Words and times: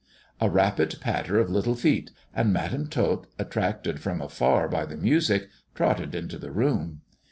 A 0.39 0.49
rapid 0.49 0.95
patter 0.99 1.37
of 1.37 1.51
little 1.51 1.75
feet, 1.75 2.09
and 2.33 2.51
Madam 2.51 2.87
Tot, 2.87 3.27
attracted 3.37 3.99
from 3.99 4.19
afar 4.19 4.67
by 4.67 4.83
the 4.83 4.97
music, 4.97 5.47
trotted 5.75 6.15
into 6.15 6.39
the 6.39 6.49
room. 6.51 7.01